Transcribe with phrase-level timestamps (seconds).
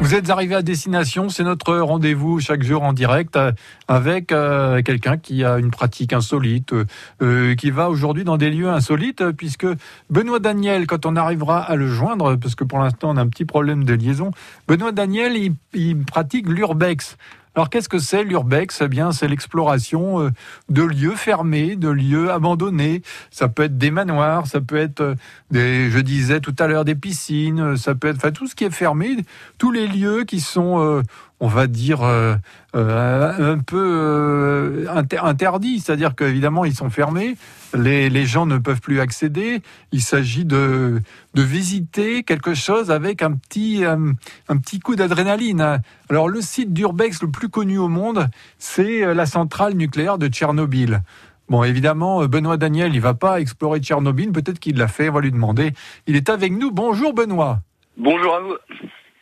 [0.00, 3.50] Vous êtes arrivé à destination, c'est notre rendez-vous chaque jour en direct euh,
[3.88, 6.72] avec euh, quelqu'un qui a une pratique insolite,
[7.22, 9.66] euh, qui va aujourd'hui dans des lieux insolites, puisque
[10.08, 13.28] Benoît Daniel, quand on arrivera à le joindre, parce que pour l'instant on a un
[13.28, 14.30] petit problème de liaison,
[14.68, 15.32] Benoît Daniel,
[15.74, 17.16] il pratique l'urbex.
[17.56, 18.82] Alors qu'est-ce que c'est l'urbex?
[18.82, 20.30] Eh bien, c'est l'exploration euh,
[20.68, 23.00] de lieux fermés, de lieux abandonnés.
[23.30, 25.14] Ça peut être des manoirs, ça peut être euh,
[25.50, 28.70] des, je disais tout à l'heure, des piscines, ça peut être, tout ce qui est
[28.70, 29.16] fermé,
[29.56, 31.02] tous les lieux qui sont euh,
[31.40, 32.34] on va dire, euh,
[32.74, 34.86] euh, un peu euh,
[35.22, 35.80] interdit.
[35.80, 37.36] C'est-à-dire qu'évidemment, ils sont fermés,
[37.74, 39.60] les, gens ne peuvent plus accéder.
[39.92, 41.00] Il s'agit de,
[41.34, 45.80] de visiter quelque chose avec un petit, un, petit coup d'adrénaline.
[46.08, 48.28] Alors, le site d'Urbex le plus connu au monde,
[48.58, 51.02] c'est la centrale nucléaire de Tchernobyl.
[51.48, 54.32] Bon, évidemment, Benoît Daniel, il va pas explorer Tchernobyl.
[54.32, 55.10] Peut-être qu'il l'a fait.
[55.10, 55.74] On va lui demander.
[56.06, 56.72] Il est avec nous.
[56.72, 57.60] Bonjour, Benoît.
[57.96, 58.54] Bonjour à vous.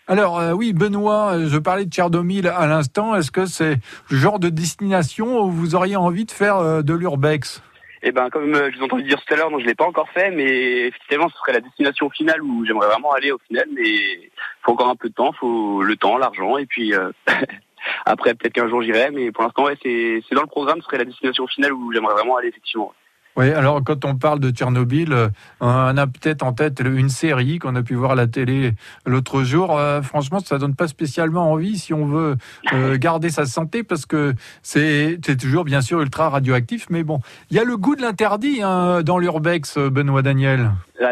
[0.07, 3.15] Alors euh, oui, Benoît, euh, je parlais de Tchernomil à l'instant.
[3.15, 3.77] Est-ce que c'est
[4.11, 7.63] le genre de destination où vous auriez envie de faire euh, de l'urbex?
[8.03, 9.87] Eh ben, comme je vous ai entendu dire tout à l'heure, non, je l'ai pas
[9.87, 13.67] encore fait, mais effectivement, ce serait la destination finale où j'aimerais vraiment aller au final,
[13.75, 16.93] mais il faut encore un peu de temps, faut le temps, l'argent, et puis
[18.05, 20.99] après peut-être qu'un jour j'irai, mais pour l'instant, ouais, c'est dans le programme, ce serait
[20.99, 22.93] la destination finale où j'aimerais vraiment aller effectivement.
[23.37, 25.29] Oui, alors quand on parle de Tchernobyl, euh,
[25.61, 28.73] on a peut-être en tête une série qu'on a pu voir à la télé
[29.07, 29.77] l'autre jour.
[29.77, 32.37] Euh, franchement, ça donne pas spécialement envie si on veut
[32.73, 36.87] euh, garder sa santé parce que c'est toujours bien sûr ultra radioactif.
[36.91, 37.19] Mais bon,
[37.51, 40.71] il y a le goût de l'interdit hein, dans l'urbex, Benoît Daniel.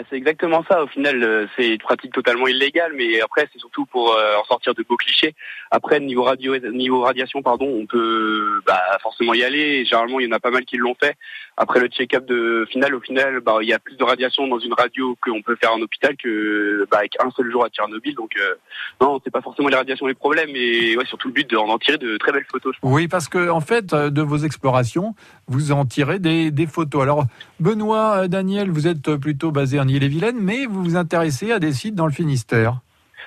[0.09, 0.85] C'est exactement ça.
[0.85, 4.85] Au final, c'est une pratique totalement illégale, mais après, c'est surtout pour en sortir de
[4.89, 5.35] beaux clichés.
[5.73, 9.85] Après, niveau radio, niveau radiation, pardon, on peut bah, forcément y aller.
[9.85, 11.17] Généralement, il y en a pas mal qui l'ont fait.
[11.57, 14.59] Après le check-up de final, au final, bah, il y a plus de radiation dans
[14.59, 18.15] une radio qu'on peut faire en hôpital que bah, avec un seul jour à Tchernobyl.
[18.15, 18.55] Donc euh,
[19.01, 21.99] non, c'est pas forcément les radiations les problèmes, mais ouais, surtout le but d'en tirer
[21.99, 22.75] de très belles photos.
[22.83, 25.15] Oui, parce que en fait, euh, de vos explorations,
[25.49, 27.03] vous en tirez des, des photos.
[27.03, 27.25] Alors,
[27.61, 31.73] Benoît, euh, Daniel, vous êtes plutôt basé en Ille-et-Vilaine, mais vous vous intéressez à des
[31.73, 32.81] sites dans le Finistère.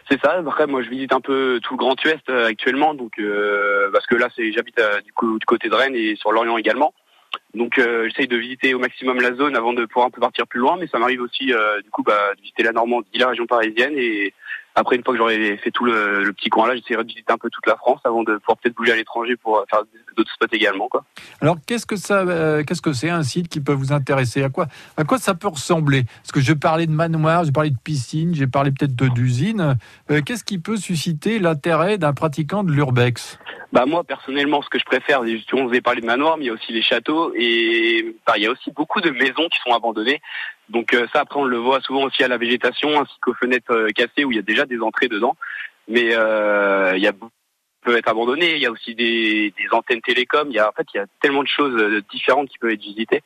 [0.09, 0.34] C'est ça.
[0.34, 3.13] Après, moi, je visite un peu tout le Grand Ouest actuellement, donc
[3.91, 6.94] parce que là, c'est j'habite du, du côté de Rennes et sur l'Orient également.
[7.56, 10.46] Donc euh, j'essaye de visiter au maximum la zone avant de pouvoir un peu partir
[10.46, 13.30] plus loin, mais ça m'arrive aussi euh, du coup bah, de visiter la Normandie, la
[13.30, 14.34] région parisienne et
[14.75, 17.38] après, une fois que j'aurai fait tout le, petit coin là, j'essaierai de visiter un
[17.38, 19.84] peu toute la France avant de pouvoir peut-être bouger à l'étranger pour faire
[20.18, 20.90] d'autres spots également.
[20.90, 21.06] Quoi.
[21.40, 24.44] Alors, qu'est-ce que ça, euh, qu'est-ce que c'est un site qui peut vous intéresser?
[24.44, 26.03] À quoi, à quoi ça peut ressembler?
[26.22, 29.78] Parce que je parlais de manoir, j'ai parlé de piscine, j'ai parlé peut-être d'usine.
[30.12, 33.40] Euh, qu'est-ce qui peut susciter l'intérêt d'un pratiquant de l'urbex?
[33.74, 36.47] Bah moi personnellement ce que je préfère justement vous avez parlé de manoir mais il
[36.47, 39.59] y a aussi les châteaux et bah, il y a aussi beaucoup de maisons qui
[39.66, 40.22] sont abandonnées
[40.70, 43.74] donc euh, ça, après, on le voit souvent aussi à la végétation, ainsi qu'aux fenêtres
[43.74, 45.36] euh, cassées où il y a déjà des entrées dedans.
[45.88, 47.14] Mais euh, il y a
[47.81, 48.56] peut être abandonné.
[48.56, 50.48] Il y a aussi des, des, antennes télécom.
[50.50, 52.81] Il y a en fait il y a tellement de choses différentes qui peuvent être
[52.81, 53.22] visitées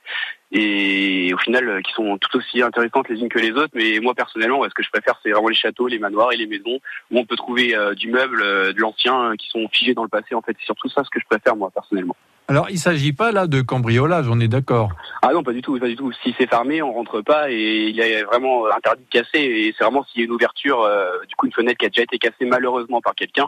[0.51, 3.73] et au final qui sont tout aussi intéressantes les unes que les autres.
[3.73, 6.47] Mais moi personnellement, ce que je préfère, c'est vraiment les châteaux, les manoirs et les
[6.47, 6.79] maisons
[7.11, 8.41] où on peut trouver du meuble,
[8.73, 10.35] de l'ancien qui sont figés dans le passé.
[10.35, 12.15] En fait, c'est surtout ça ce que je préfère moi personnellement.
[12.49, 14.89] Alors, il ne s'agit pas là de cambriolage, on est d'accord?
[15.21, 16.11] Ah non, pas du tout, pas du tout.
[16.23, 19.37] Si c'est fermé, on rentre pas et il est vraiment interdit de casser.
[19.37, 21.89] Et c'est vraiment s'il y a une ouverture, euh, du coup une fenêtre qui a
[21.89, 23.45] déjà été cassée malheureusement par quelqu'un,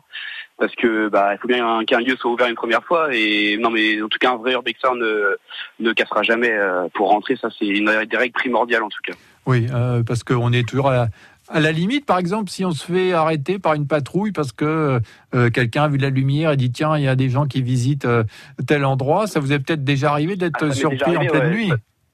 [0.59, 3.07] parce que bah il faut bien qu'un lieu soit ouvert une première fois.
[3.12, 5.35] Et non, mais en tout cas un vrai urbexer ne
[5.79, 7.35] ne cassera jamais euh, pour rentrer.
[7.35, 9.13] Ça c'est une des règles primordiales en tout cas.
[9.47, 11.07] Oui, euh, parce qu'on est toujours à
[11.53, 15.01] à la limite, par exemple, si on se fait arrêter par une patrouille parce que
[15.35, 17.62] euh, quelqu'un a vu la lumière et dit tiens, il y a des gens qui
[17.62, 18.24] visitent euh,
[18.68, 21.72] tel endroit, ça vous est peut-être déjà arrivé d'être ah, surpris en pleine nuit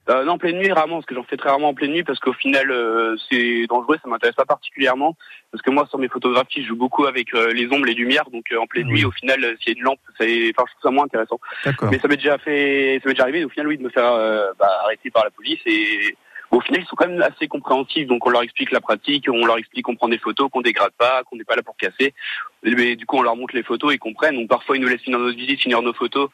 [0.10, 2.04] euh, non, en pleine nuit, rarement, parce que j'en fais très rarement en pleine nuit,
[2.04, 2.72] parce qu'au final,
[3.30, 5.16] c'est dangereux, ça m'intéresse pas particulièrement,
[5.52, 8.46] parce que moi, sur mes photographies, je joue beaucoup avec les ombres, les lumières, donc
[8.60, 10.92] en pleine nuit, au final, s'il y a une lampe, ça, enfin, je trouve ça
[10.92, 11.40] moins intéressant.
[11.92, 14.12] Mais ça m'est déjà fait, ça m'est déjà arrivé, au final, oui, de me faire
[14.60, 16.16] bah, arrêter par la police, et
[16.52, 18.08] au final, ils sont quand même assez compréhensifs.
[18.08, 20.94] Donc, on leur explique la pratique, on leur explique qu'on prend des photos, qu'on dégrade
[20.98, 22.14] pas, qu'on n'est pas là pour casser.
[22.64, 24.36] Mais du coup, on leur montre les photos, ils comprennent.
[24.36, 26.30] Donc, parfois, ils nous laissent finir notre visite, finir nos photos.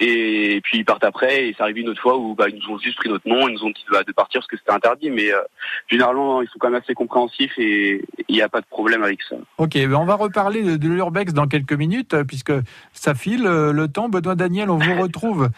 [0.00, 1.48] Et puis ils partent après.
[1.48, 3.48] Et ça arrive une autre fois où bah, ils nous ont juste pris notre nom,
[3.48, 5.10] ils nous ont dit bah, de partir parce que c'était interdit.
[5.10, 5.38] Mais euh,
[5.88, 9.22] généralement, ils sont quand même assez compréhensifs et il n'y a pas de problème avec
[9.22, 9.36] ça.
[9.58, 12.52] Ok, ben, on va reparler de, l'urbex dans quelques minutes euh, puisque
[12.94, 14.08] ça file euh, le temps.
[14.08, 15.50] Benoît Daniel, on vous retrouve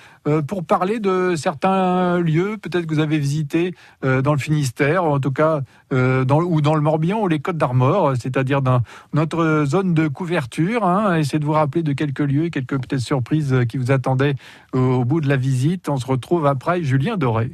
[0.47, 5.33] pour parler de certains lieux, peut-être que vous avez visité dans le Finistère, en tout
[5.33, 5.61] cas
[5.91, 10.85] dans, ou dans le Morbihan ou les Côtes d'Armor, c'est-à-dire dans notre zone de couverture.
[10.85, 14.32] Hein, essayez de vous rappeler de quelques lieux, quelques peut-être surprises qui vous attendaient
[14.73, 15.89] au bout de la visite.
[15.89, 17.53] On se retrouve après Julien Doré.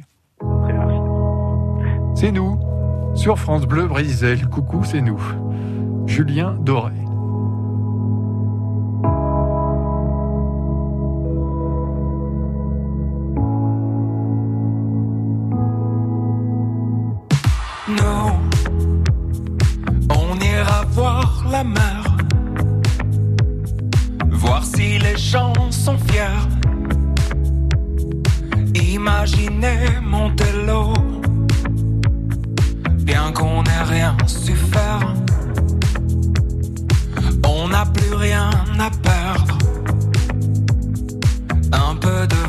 [2.15, 2.59] C'est nous
[3.15, 4.47] sur France Bleu Brésil.
[4.49, 5.21] Coucou, c'est nous.
[6.05, 6.93] Julien Doré.
[17.87, 18.31] Nous,
[20.09, 22.17] on ira voir la mer,
[24.29, 26.58] voir si les gens sont fiers.
[29.01, 30.93] Imaginez Montello
[33.03, 35.13] bien qu'on n'ait rien su faire.
[37.47, 39.57] On n'a plus rien à perdre.
[41.71, 42.48] Un peu de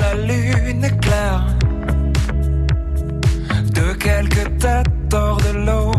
[0.00, 1.44] la lune éclaire
[3.74, 5.97] de quelques têtes hors de l'eau.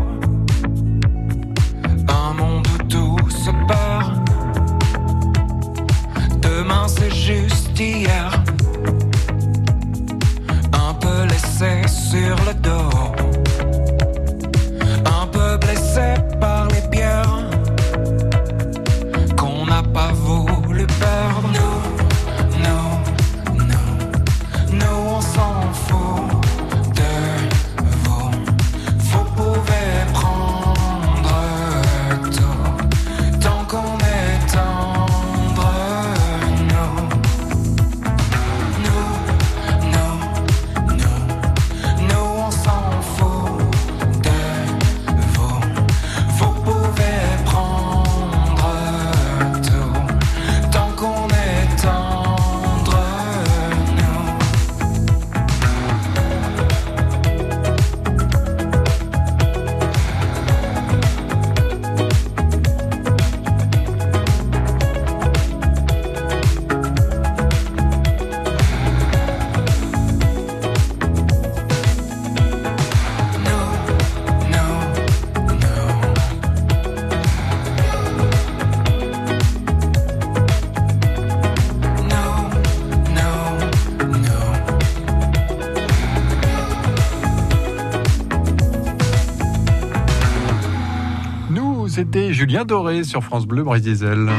[91.90, 94.30] C'était Julien Doré sur France Bleu Brésil.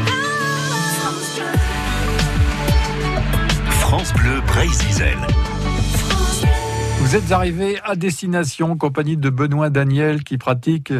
[3.81, 5.17] France Bleu Brésil.
[7.01, 10.93] Vous êtes arrivé à destination en compagnie de Benoît Daniel qui pratique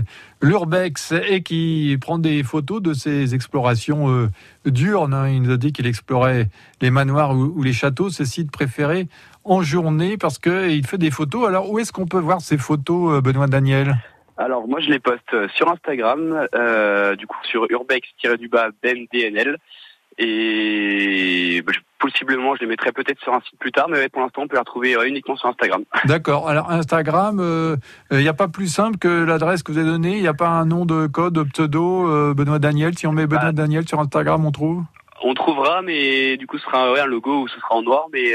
[0.43, 4.29] l'urbex et qui prend des photos de ses explorations euh,
[4.67, 5.15] diurnes.
[5.15, 5.29] Hein.
[5.29, 6.49] Il nous a dit qu'il explorait
[6.81, 9.09] les manoirs ou, les châteaux, ses sites préférés,
[9.45, 11.47] en journée parce qu'il fait des photos.
[11.47, 13.97] Alors où est-ce qu'on peut voir ces photos, euh, Benoît Daniel?
[14.41, 19.59] Alors moi je les poste euh, sur Instagram, euh, du coup sur urbex-du-bas BMDNL.
[20.19, 24.43] Et bah, possiblement, je les mettrai peut-être sur un site plus tard, mais pour l'instant,
[24.43, 25.85] on peut les retrouver euh, uniquement sur Instagram.
[26.05, 26.49] D'accord.
[26.49, 27.79] Alors Instagram,
[28.11, 30.17] il n'y a pas plus simple que l'adresse que vous avez donnée.
[30.17, 32.97] Il n'y a pas un nom de code pseudo Benoît Daniel.
[32.99, 34.83] Si on met Benoît bah, Daniel sur Instagram, on trouve?
[35.23, 38.33] On trouvera, mais du coup, ce sera un logo ou ce sera en noir, mais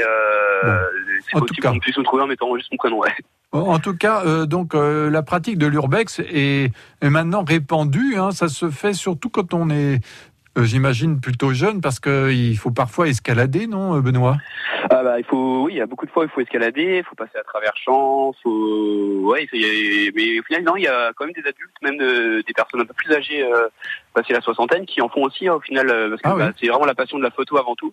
[1.24, 3.00] c'est possible qu'on puisse nous trouver en mettant juste mon prénom.
[3.00, 3.12] Ouais.
[3.52, 8.16] En tout cas, euh, donc euh, la pratique de l'urbex est, maintenant répandue.
[8.16, 8.30] Hein.
[8.30, 10.00] ça se fait surtout quand on est,
[10.58, 14.36] euh, j'imagine, plutôt jeune, parce qu'il faut parfois escalader, non, Benoît?
[14.90, 17.04] Ah bah, il faut, oui, il y a beaucoup de fois il faut escalader, il
[17.04, 18.85] faut passer à travers champs, faut,
[19.26, 22.80] ouais, mais au final non, il y a quand même des adultes, même des personnes
[22.80, 23.48] un peu plus âgées,
[24.14, 26.68] passées la soixantaine, qui en font aussi hein, au final, parce que ah bah, c'est
[26.68, 27.92] vraiment la passion de la photo avant tout.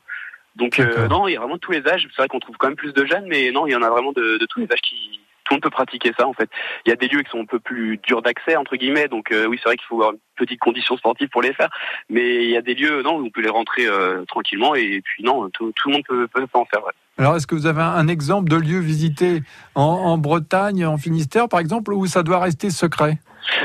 [0.55, 2.07] Donc non, il y a vraiment tous les âges.
[2.11, 3.89] C'est vrai qu'on trouve quand même plus de jeunes, mais non, il y en a
[3.89, 6.49] vraiment de, de tous les âges qui, tout le monde peut pratiquer ça en fait.
[6.85, 9.31] Il y a des lieux qui sont un peu plus durs d'accès entre guillemets, donc
[9.31, 11.69] euh, oui c'est vrai qu'il faut avoir une petite condition sportive pour les faire,
[12.09, 15.01] mais il y a des lieux non où on peut les rentrer euh, tranquillement et
[15.03, 16.81] puis non tout, le monde peut, peut, en faire.
[17.17, 19.43] Alors est-ce que vous avez un exemple de lieu visité
[19.75, 23.19] en, Bretagne, en Finistère par exemple, où ça doit rester secret?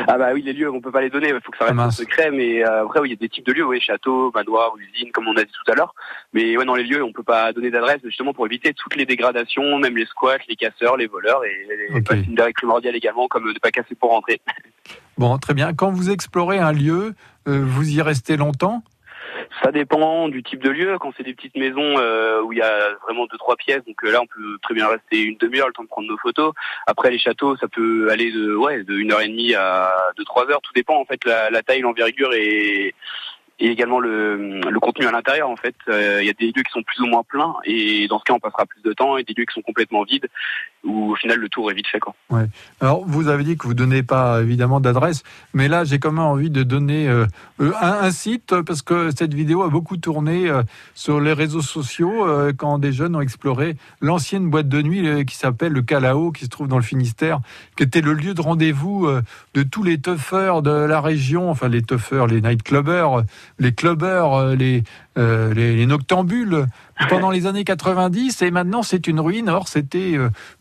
[0.08, 1.66] Ah bah oui, les lieux, on peut pas les donner, il faut que ça Ah,
[1.66, 1.96] reste mince.
[1.96, 4.74] secret, mais euh, après, oui, il y a des types de lieux, oui, châteaux, manoirs,
[4.76, 5.94] usines, comme on a dit tout à l'heure.
[6.32, 9.06] Mais ouais, dans les lieux, on peut pas donner d'adresse, justement pour éviter toutes les
[9.06, 13.52] dégradations, même les squats, les casseurs, les voleurs, et, une des règles primordiales également, comme
[13.52, 14.40] de pas casser pour rentrer.
[15.16, 15.72] Bon, très bien.
[15.74, 17.14] Quand vous explorez un lieu,
[17.46, 18.82] euh, vous y restez longtemps?
[19.62, 20.98] Ça dépend du type de lieu.
[20.98, 23.96] Quand c'est des petites maisons euh, où il y a vraiment deux trois pièces, donc
[24.04, 26.52] euh, là on peut très bien rester une demi-heure le temps de prendre nos photos.
[26.86, 30.24] Après les châteaux, ça peut aller de ouais de une heure et demie à de
[30.24, 30.60] trois heures.
[30.62, 32.94] Tout dépend en fait la, la taille, l'envergure et
[33.60, 35.74] et également le, le contenu à l'intérieur en fait.
[35.88, 38.24] Euh, Il y a des lieux qui sont plus ou moins pleins et dans ce
[38.24, 40.28] cas on passera plus de temps et des lieux qui sont complètement vides
[40.84, 42.14] où au final le tour est vite fait quoi.
[42.80, 45.22] Alors, vous avez dit que vous donnez pas évidemment d'adresse,
[45.54, 47.26] mais là, j'ai quand même envie de donner euh,
[47.60, 50.62] euh, un, site parce que cette vidéo a beaucoup tourné euh,
[50.94, 55.72] sur les réseaux sociaux quand des jeunes ont exploré l'ancienne boîte de nuit qui s'appelle
[55.72, 57.40] le Calao, qui se trouve dans le Finistère,
[57.76, 59.08] qui était le lieu de rendez-vous
[59.54, 63.24] de tous les toughers de la région, enfin les toughers, les nightclubbers,
[63.58, 64.82] les clubbers, les,
[65.16, 66.66] les, les noctambules
[67.08, 69.48] pendant les années 90 et maintenant c'est une ruine.
[69.48, 70.16] Or c'était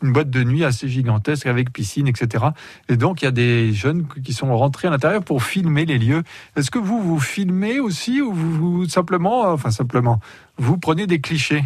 [0.07, 2.45] une boîte de nuit assez gigantesque avec piscine, etc.
[2.89, 5.97] Et donc il y a des jeunes qui sont rentrés à l'intérieur pour filmer les
[5.97, 6.23] lieux.
[6.55, 10.19] Est-ce que vous vous filmez aussi ou vous, simplement, enfin simplement,
[10.57, 11.63] vous prenez des clichés?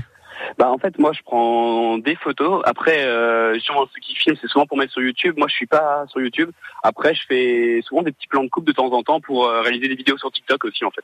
[0.58, 2.62] Bah en fait moi je prends des photos.
[2.66, 5.36] Après euh, ceux qui filment c'est souvent pour mettre sur YouTube.
[5.38, 6.50] Moi je suis pas sur YouTube.
[6.84, 9.62] Après je fais souvent des petits plans de coupe de temps en temps pour euh,
[9.62, 11.04] réaliser des vidéos sur TikTok aussi en fait.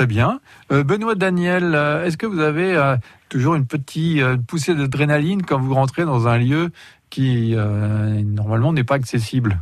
[0.00, 0.40] Très bien.
[0.72, 2.96] Euh, Benoît Daniel, euh, est-ce que vous avez euh,
[3.28, 6.70] toujours une petite poussée d'adrénaline quand vous rentrez dans un lieu
[7.10, 9.58] qui normalement n'est pas accessible?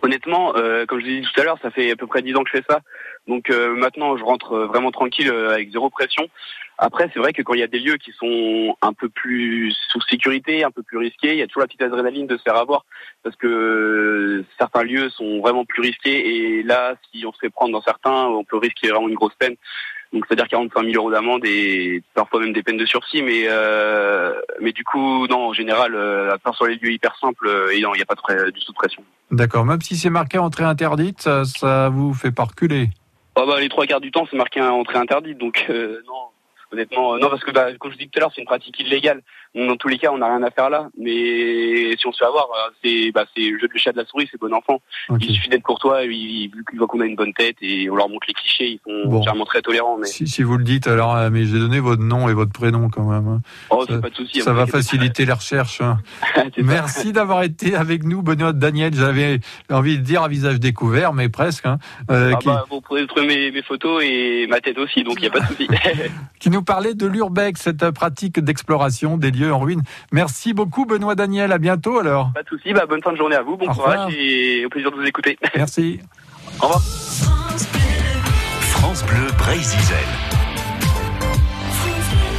[0.00, 0.54] Honnêtement,
[0.88, 2.50] comme je l'ai dit tout à l'heure, ça fait à peu près 10 ans que
[2.54, 2.80] je fais ça.
[3.26, 6.28] Donc euh, maintenant, je rentre euh, vraiment tranquille euh, avec zéro pression.
[6.76, 9.72] Après, c'est vrai que quand il y a des lieux qui sont un peu plus
[9.88, 12.42] sous sécurité, un peu plus risqués, il y a toujours la petite adrénaline de se
[12.42, 12.84] faire avoir
[13.22, 17.50] parce que euh, certains lieux sont vraiment plus risqués et là, si on se fait
[17.50, 19.54] prendre dans certains, on peut risquer vraiment une grosse peine.
[20.12, 23.22] Donc c'est-à-dire 45 000 euros d'amende et parfois même des peines de sursis.
[23.22, 27.50] Mais euh, mais du coup, non, en général, à part sur les lieux hyper simples,
[27.72, 29.02] il n'y a pas de, du tout de pression.
[29.30, 29.64] D'accord.
[29.64, 32.90] Même si c'est marqué entrée interdite, ça, ça vous fait pas reculer
[33.36, 36.02] Ah bah, les trois quarts du temps, c'est marqué un entrée interdite, donc euh.
[36.74, 39.22] Honnêtement, non, parce que bah, comme je dis tout à l'heure, c'est une pratique illégale.
[39.54, 40.88] Donc, dans tous les cas, on n'a rien à faire là.
[40.98, 44.04] Mais si on se fait avoir, euh, c'est bah, c'est jeu de chat de la
[44.04, 44.80] souris, c'est bon enfant.
[45.20, 47.94] Il suffit d'être courtois, ils- vu qu'ils voient qu'on a une bonne tête et on
[47.94, 49.18] leur montre les clichés, ils sont Bon.
[49.22, 49.96] généralement très tolérants.
[49.98, 52.52] Mais Si, si vous le dites, alors, euh, mais j'ai donné votre nom et votre
[52.52, 53.28] prénom quand même.
[53.28, 53.40] hein.
[53.70, 54.40] oh, ça- c'est pas de souci.
[54.42, 55.80] Ça vous va faciliter les recherches.
[55.80, 55.98] hein.
[56.58, 58.92] Merci d'avoir été avec nous, Benoît Daniel.
[58.94, 59.38] J'avais
[59.70, 61.66] envie de dire à visage découvert, mais presque.
[61.66, 61.78] hein,
[62.10, 65.14] euh, Ah qui, bah, vous pourrez trouver mes, mes photos et ma tête aussi, donc
[65.18, 65.68] il n'y a pas de souci.
[66.40, 69.82] qui nous parlait de l'urbex, cette pratique d'exploration des lieux en ruine.
[70.12, 71.52] Merci beaucoup, Benoît Daniel.
[71.52, 72.32] À bientôt alors.
[72.34, 72.72] pas de souci.
[72.72, 73.94] Bah, bonne fin de journée à vous, bon Au revoir.
[74.06, 75.38] courage et au plaisir de vous écouter.
[75.56, 76.00] Merci.
[76.60, 76.80] Au revoir.
[78.60, 79.78] France Bleu Brésil.